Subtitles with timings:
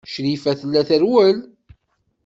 [0.13, 1.37] Crifa tella trewwel.